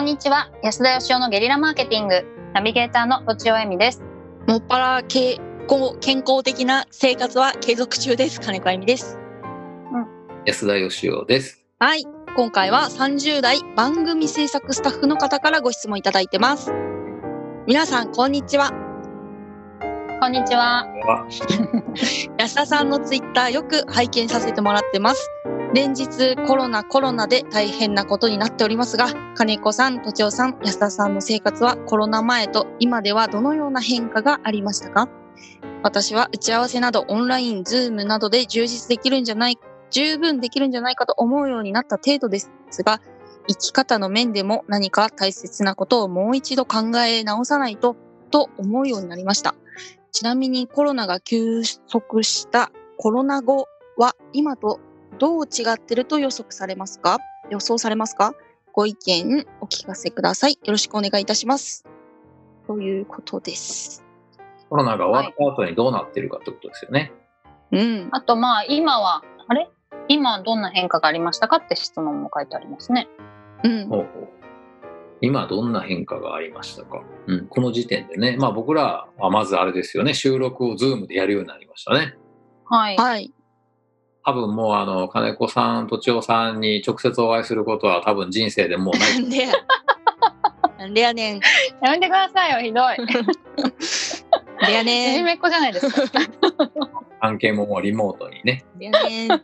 [0.00, 0.50] こんにちは。
[0.62, 2.24] 安田義雄のゲリラマーケティング。
[2.54, 4.02] ナビゲーターのとちおえみです。
[4.46, 5.38] もっぱら健
[5.68, 8.40] 康健康的な生活は継続中です。
[8.40, 9.18] 金子あゆみです
[10.46, 11.62] 安田義雄です。
[11.78, 12.06] はい。
[12.34, 16.72] 今回は30代番組制作スタッフの方からご質問いただいてます。
[17.66, 18.72] 皆さんこんにちは。
[20.18, 20.86] こんにちは。
[22.40, 25.30] 安田さんのツイッターよく拝見させてもらってます
[25.72, 35.08] 連日コロナコロナで大変なことになっておりますが金子さん、とちおさん、安田さんの生活はコロナ前と今ではどのような変化がありましたか？
[35.84, 39.58] 私は打ち合わせなどオンライン、ズームなどで充実できるんじゃない、
[39.90, 42.50] 十分できるんじゃないかと思うようになった程度です
[42.82, 43.00] が、
[43.46, 47.96] 生き方の面でも何か大切なことをもう一度考え直さないと、
[48.32, 49.54] と思うようになりました。
[50.10, 54.80] ちなみにコロナが休息したコロナ後は今と
[55.18, 57.18] どう違ってると予測されますか？
[57.50, 58.34] 予想されますか？
[58.72, 60.52] ご意見お聞かせください。
[60.52, 61.84] よろしくお願いいたします。
[62.66, 64.04] ということです。
[64.68, 67.12] コロナが終わった後にどうなってるかってことですよね。
[67.72, 68.08] うん。
[68.12, 69.68] あとまあ今はあれ？
[70.08, 73.08] 今どんな変化がありましたかって質問も書いてありますね
[73.62, 73.88] うん。
[73.88, 74.28] ほうほう
[75.20, 82.16] 今どんな変化がありましたか、うん、この時点でね、まあ、僕らはまずあれですよね収録を Zoom でやるようになりましたね。
[82.64, 83.32] はいはい。
[84.24, 89.52] 多分もうあの金子さん、とちおさんに直接お会いすることは多分人生でもうなないんでや。
[90.78, 91.40] なんでやねん。
[91.82, 92.96] やめてくださいよひどいなん
[94.66, 95.24] でやいじねん。
[95.24, 95.96] めっ子じゃないですか
[97.20, 98.64] 関係ももうリモートにね。
[98.72, 99.42] なんでやねん。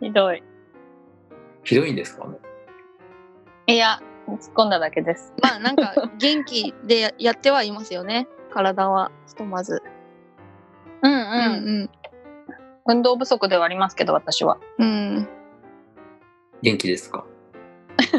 [0.00, 0.42] ひどい
[1.64, 2.38] ひどいんですかね？
[3.74, 8.26] いや突っ込んだだけですまあなんか元気でややってはいますよね。
[8.52, 9.82] 体はひとまず。
[11.02, 11.90] うんう、うんん
[12.86, 14.86] 運動不足ではありますけど私はうん。
[14.86, 15.28] うん。
[16.62, 17.24] 元気ですか？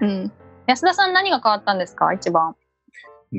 [0.00, 0.32] うん。
[0.66, 2.12] 安田さん何が変わったんですか？
[2.12, 2.54] 一番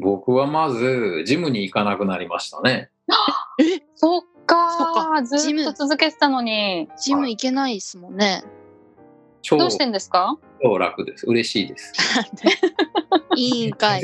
[0.01, 2.89] 僕はまずジムに行かなくなりましたね。
[3.61, 8.43] えそっかそっかずジムっと続けてたのにジム行けないですもんね。
[9.41, 10.37] 超どうしてんですか？
[10.61, 11.25] 超楽です。
[11.27, 11.93] 嬉しいです。
[13.35, 14.01] いいんかい。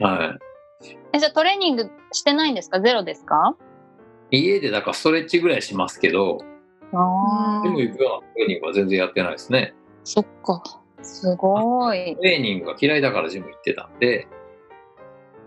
[0.00, 0.38] は
[1.12, 2.80] えじゃあトレーニングしてないんですか？
[2.80, 3.56] ゼロですか？
[4.30, 4.38] い。
[4.38, 6.38] 家でだからストレッチぐらいしますけど、
[6.92, 9.74] あでも行くようなトレーニングは全然やってないですね。
[10.04, 10.62] そっか。
[11.02, 14.26] すごいトレーニングが嫌いだからジム行ってたんで、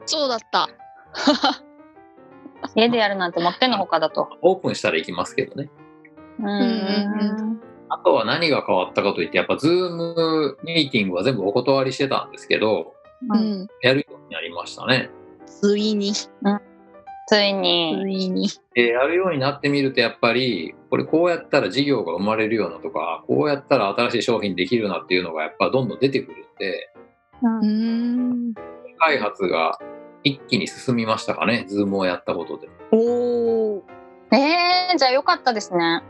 [0.05, 0.69] そうだった。
[2.75, 5.69] 家でやるなんてもってのほかだとオープンしたら行きますけどね。
[6.39, 12.93] うんんあとは何が変わったかといって、やっぱズームミーティングは全部お断りしてたんですけど。
[13.81, 15.09] やるようになりましたね。
[15.45, 16.13] ついに。
[16.13, 16.29] つい
[17.27, 18.47] つにいに。
[18.73, 26.89] で、やるようになってみると、やっぱり、これこうやったら事業が生まれるようなとか、こうやったら新しい商品できるなっていうのがやっぱどんどん出てくるんで、
[27.43, 28.53] うん。
[28.99, 29.77] 開発が
[30.23, 32.69] 一気に進みましたかね、ズームをやったことで。
[32.91, 33.83] おお。
[34.31, 36.03] えー、じゃあよかったですね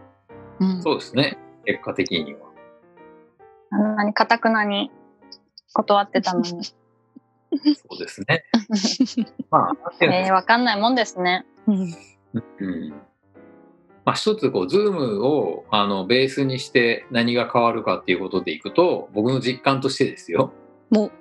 [0.60, 0.82] うん。
[0.84, 2.40] そうですね、結果的には。
[3.72, 4.92] あんなにかたくなに
[5.74, 6.62] 断ってたのに
[7.64, 8.44] そうですね。
[9.50, 11.94] まあ、えー、かわかんないもんですねうん。
[12.60, 12.94] うん
[14.06, 20.54] まあ、一つこう、ズームをあのベースにして何が変わるかっていうことでいくと、僕の実感としてですよ。
[20.90, 21.12] もう。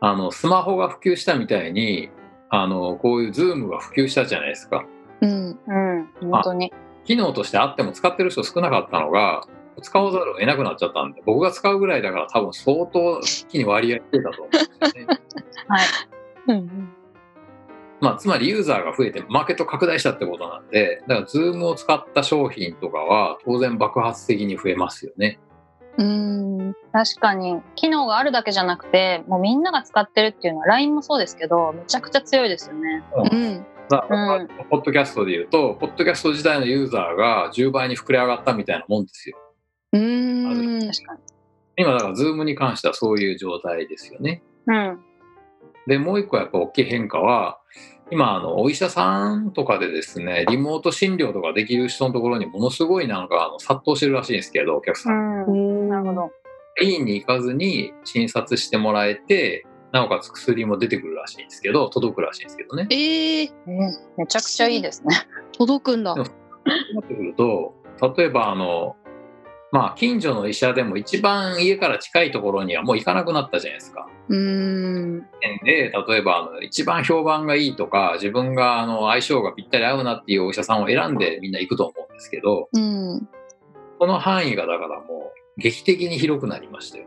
[0.00, 2.10] あの、スマホが普及したみたいに、
[2.50, 4.86] あの、こういうズームが普及したじゃないですか。
[5.20, 5.58] うん。
[5.66, 6.72] うん本当に
[7.04, 9.46] 機能としてあっても使ってる人少なかったのが、
[9.80, 14.58] 使わざるを得なくなっちゃったんで、僕が使うぐらいだから多分相当一気に割合してたと思うんで
[14.92, 15.18] すよね。
[15.68, 15.80] はい
[16.48, 16.88] うん。
[18.00, 25.40] まあ、つまりユーザーが増えてマーケット拡大したってことなんで、だからズームを使った商品とかは当然爆発的に増えますよね。
[25.98, 26.74] うん。
[26.92, 33.02] 確かに機能があるだけじゃなくてもうみんなが使ってるっていうのは LINE もそうですけどめちゃくちゃ強いですよね
[33.32, 33.66] うん。
[33.88, 39.38] だから、うんポッドキャストで言うと、ポッドキャスト自体のユーザーが10倍に膨れ上がったみたいなもんですよ。
[39.92, 40.90] うーん。
[40.90, 41.18] 確か
[41.76, 44.42] 今だからズームに関してはそういう状態ですよね。
[44.66, 45.04] にうん
[45.86, 47.60] で、もう一個やっぱ大きい変化は、
[48.10, 55.44] 今、あの、お医者さんとかでですね、リモート診療とかできる人のところにものすごいなんかあの殺到してるらしいんですけど、お客さん。
[55.46, 56.30] うんなるほど
[56.80, 62.86] 医院に行かずに診察してもらえて、なおかつ薬も出てくるらしいんですけど、届くらしいんですけどね。
[62.90, 63.50] えええー
[64.16, 65.16] めちゃくちゃいいですね
[65.56, 66.14] 届くんだ。
[66.14, 66.26] なっ
[67.04, 67.74] てくると、
[68.16, 68.96] 例えばあの、
[69.70, 74.08] まあ、近所の医者でも一番家から近いところにはもう行かなくなったじゃないですか。
[74.28, 75.20] うーん。
[75.64, 83.28] で、例えばあの一番評判がいいとか、自分があの相性がぴったり合うなっていうお医者さんを選んでみんな行くと思うんでですけど、うん。
[83.98, 87.06] この範囲がだからもう劇的に広くなりましたよ。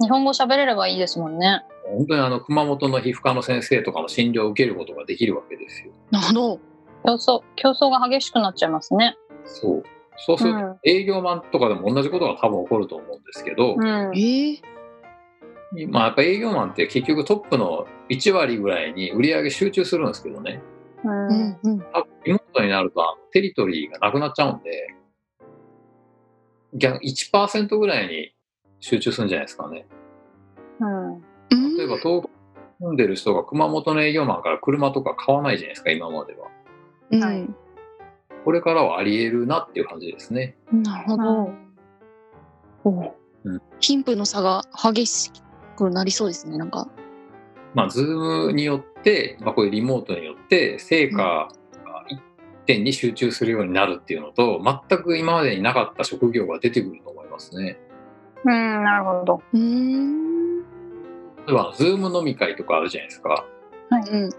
[0.00, 1.62] 日本語喋れればいいですもんね。
[1.84, 5.92] 本当にあの熊本の皮膚科の先生とかの診療を受けることができるわけですよ。
[6.10, 6.60] なるほど。
[7.04, 9.16] 競争、競争が激しくなっちゃいますね。
[9.44, 9.82] そう。
[10.16, 14.16] そうすると、営業マンとかでも同じことが多分起こると思うんですけど、うん。
[14.16, 14.60] ええ
[15.88, 20.62] まあやっぱ営業マンって結局トップの1割ぐらいに売り上げ集中するんですけどね。
[21.02, 21.80] うん。
[21.92, 24.94] 多分リモートになるとあのテリトリーがなくなっちゃうんで、
[26.74, 28.34] 逆1%ぐらいに
[28.80, 29.86] 集中するんじゃないですかね。
[30.80, 31.20] うん。
[31.76, 32.28] 例えば東京に
[32.80, 36.48] 住んでる人が熊本の営業マンから車とか買わないじゃないですか、今までは。
[37.10, 37.56] うん。
[38.42, 40.56] はいこれからはあり得るなっていう感じですね。
[40.72, 41.52] なるほど。
[43.80, 45.30] 貧富の差が激し
[45.76, 46.88] くなりそうですね、なんか。
[47.74, 51.48] まあ、ズームによって、まあ、こういうリモートによって、成果が
[52.08, 52.20] 一
[52.66, 57.78] 点に集中するようになるっていうのと、全く今までになかった職業が出てくると思いますね。
[58.44, 59.42] うん、なるほど。
[59.52, 60.60] うーん。
[60.60, 60.64] 例
[61.48, 63.44] えば、ズーム飲み会とかあるじゃないですか。
[63.90, 64.30] うん。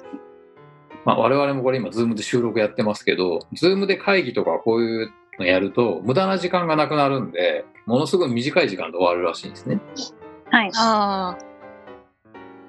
[1.05, 9.79] まあ、我々もこれ今、ズームで収録やってますけど、ズームで会議とかこういうのやると、無駄な時間がなくなるんで、ものすごい短い時間で終わるらしいんですね。
[10.49, 10.71] はい。
[10.75, 11.53] ああ。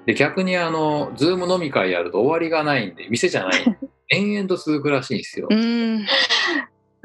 [0.05, 3.77] で、逆にあの、ズーム飲み会やると終わりがないんで、店じゃないんで、
[4.09, 5.55] 延々と続くらしいんですよう。
[5.55, 6.05] ん。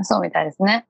[0.03, 0.87] そうみたいですね。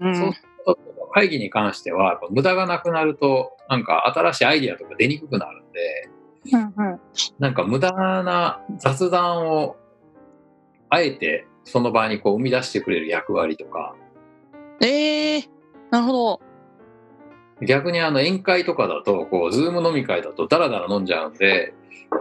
[0.00, 0.78] うんそうすると
[1.14, 6.08] 会議に関しては、無駄がなくなると、なんか新しいアイディアとか出にくくなるんで、
[6.50, 7.00] うんうん。
[7.38, 9.76] なんか無駄な雑談を、
[10.88, 13.94] あえてその場にこう生み出してくれる役割とか、
[14.80, 15.48] ええ
[15.90, 16.40] なるほど。
[17.66, 21.74] 逆にあの宴会とかだと、こう、ズーム飲み会だとダラダラ飲んじゃうんで、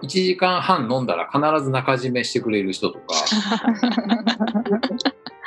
[0.04, 3.16] 1時間半飲んだら必ず中締めしてくれる人とか、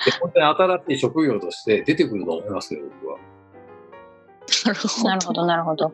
[0.05, 3.19] で本当に新しい職業として出てくると思いますよ、僕は。
[5.05, 5.47] なるほど。
[5.47, 5.93] なるほど、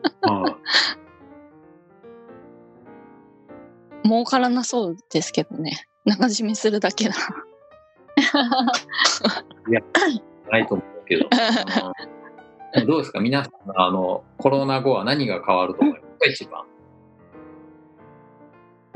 [4.11, 5.87] 儲からなそうですけどね。
[6.05, 7.15] 中締めするだけだ。
[10.49, 11.25] ないと思うけど。
[12.75, 13.19] う んどうですか？
[13.19, 16.25] 皆さん、あの、コロナ後は何が変わると思いますか？
[16.27, 16.63] 一番。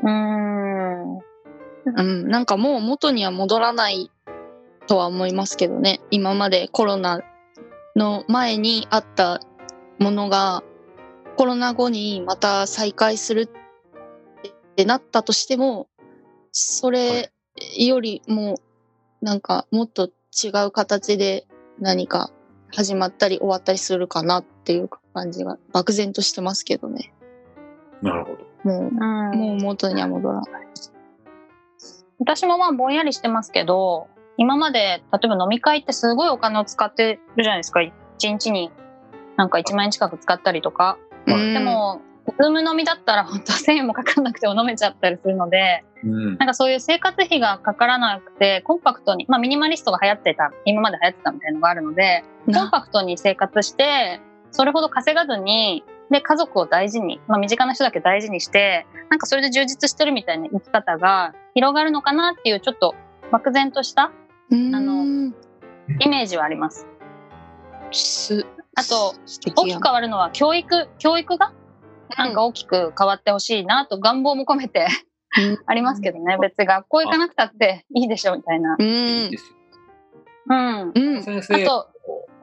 [0.03, 1.19] うーん。
[1.97, 4.09] うん、なんかもう元には戻らない
[4.87, 6.01] とは思いますけどね。
[6.09, 7.21] 今までコロナ
[7.95, 9.39] の前にあった
[9.99, 10.63] ものが
[11.37, 13.49] コロナ後にまた再開する
[14.75, 15.87] ってなったとしても、
[16.51, 17.31] それ
[17.77, 18.59] よりも
[19.21, 21.47] なんかもっと違う形で
[21.79, 22.29] 何か
[22.73, 27.13] 始まったり終わったりするかなっていう感じが漠然としてますけどね。
[28.01, 28.69] なるほど。
[28.69, 30.67] もう、うんもう元には戻らない。
[32.19, 37.79] 私もまあぼんやりしてますけど、今まで例えば飲み会ってすごいお金を使ってるじゃないですか。
[37.79, 38.71] 1日に
[39.37, 40.97] なんか1万円近く使ったりとか。
[41.27, 42.01] はいでも、
[42.31, 46.37] ズーム飲みだったら本当は1000円もかかんなくても飲めちゃったりするので、うん。
[46.37, 62.95] なんかそういう生活費がかからなくて、コンパクトに、まあミニマリストが流行ってた、今まで流行ってたみたいなのがあるので、コンパクトに生活して、それほど稼がずに、で、家族を大事に、まあ身近な人だけ大事にして、なんかそれで充実してるみたいな生き方が広がるのかなっていう、ちょっと
[63.31, 64.11] 漠然とした
[64.51, 65.33] うんあの
[65.99, 66.87] イメージはあります。
[67.91, 69.15] すあと、
[69.55, 71.53] 大きく変わるのは教育、教育が
[72.17, 74.87] なんか大きく変わってほしいなと願望も込めて
[75.37, 76.37] うんありますけどね。
[76.41, 78.75] 別に学校行かなくたっていいでしょみたいな。
[78.79, 79.55] ういいんですよ。
[80.49, 80.91] うん。
[80.95, 81.89] うん先生あと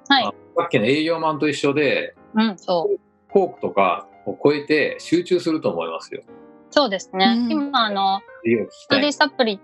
[0.08, 3.00] はいあさっきの営業マンと一緒で、うん、そう。
[3.32, 6.22] フォークとかを超えて集中すると思いますよ。
[6.70, 7.34] そうですね。
[7.38, 8.20] うん今、あの、
[8.70, 9.12] スタディ。
[9.12, 9.60] サプリ、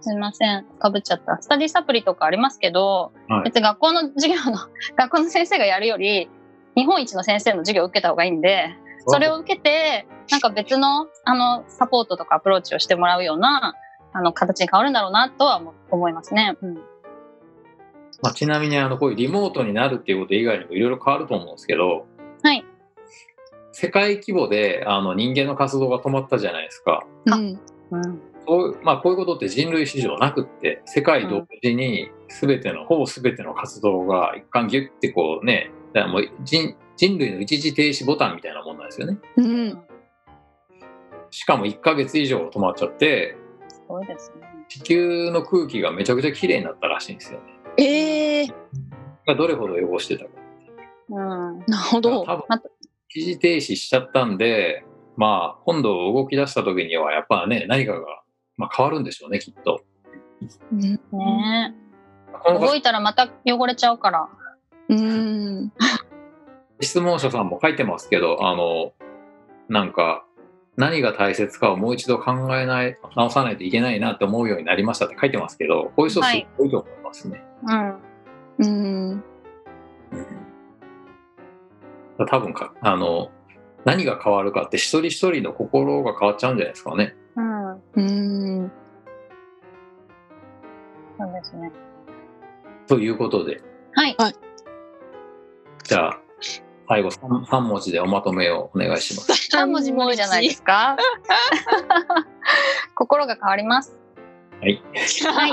[0.00, 1.38] すみません、かぶっちゃった。
[1.40, 4.58] スタディサプリとかありますけど、はい別に学校の授業の、
[4.96, 6.28] 学校の先生がやるより、
[6.76, 8.76] 日本一の先生の授業を受けた方がいいんで、
[9.06, 13.74] それを受けて、なんか別の、あの、サポートとかアプローチをしてもらうような、
[14.12, 16.56] あの、形に変わるんだろうなとは思思いますね。
[16.60, 16.74] うん。
[18.22, 22.06] まあ、ちなみにあのこういうリモートになるっていうこと以外にもいろいろ変わると思うんですけど、
[22.42, 22.64] はい。
[23.72, 27.06] 世界規模であの人間の活動が止まったじゃないですか。
[27.26, 27.60] うん
[27.90, 28.20] うん。
[28.46, 39.18] そういうまあ、こういうことって人類史上なくって世界同時に全ての、ほぼ全ての活動が一貫ギュッてこうねだからもう人人類の一時停止ボタンみたいなもんなんですよね。
[39.36, 39.82] うん
[41.30, 43.36] しかも1ヶ月以上止まっちゃって
[43.68, 44.46] すごいですね。
[44.68, 47.46] 地球の空気がめちゃくちゃ綺麗になったらしいんですよね。
[47.78, 48.46] ええ
[49.26, 50.30] がどれほど汚してたか。
[51.10, 51.58] うん。
[51.66, 52.24] なるほど。
[52.24, 52.44] 多分
[53.10, 54.84] 一時停止しちゃったんで、
[55.16, 58.00] まあ、今度動き出した時には、やっぱね、何かが、
[58.56, 59.82] まあ、変わるんでしょうね、きっと。
[60.72, 61.74] うんね
[62.60, 64.28] 動いたらまた汚れちゃうから。
[64.88, 65.72] うん。
[66.80, 68.92] 質問者さんも書いてますけど、あの、
[69.68, 70.24] なんか、
[70.76, 77.42] 何が大切かをもう一度考えない、直さないといけないなって思うようになりましたって書いてますけど、こういう人すはいごいと思いますね。
[77.66, 77.94] うん。
[78.58, 79.24] うん。
[82.18, 83.30] うん、多分か、あの、
[83.84, 87.16] 何が変わるかって一人一人の心が変わっちゃうんじゃないですかね。
[87.36, 87.70] うん。
[87.70, 87.74] う
[88.64, 88.72] ん。
[91.18, 91.72] そうですね。
[92.86, 94.16] ということで、はい。
[94.18, 94.32] じゃあ、
[96.88, 99.32] 最後 3, 三文字でおまとめをお願いします。
[99.56, 100.96] 3文字無理じゃないですか？
[102.94, 103.98] 心が変わります。
[104.60, 104.82] はい。
[105.26, 105.52] はい。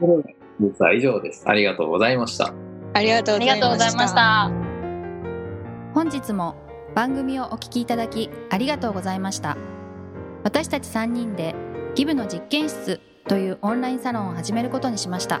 [0.00, 0.22] 本
[0.60, 1.44] 日は以上です。
[1.46, 2.52] ありがとうございました。
[2.94, 3.54] ありがとうあございました。
[3.54, 4.50] りがとうございました。
[5.94, 6.54] 本日も
[6.94, 9.56] 番組をお聞きいただきありがとうございました
[10.44, 11.54] 私たち3人で
[11.94, 15.40] ギブの実験室というオンラインサロンを始めることにしました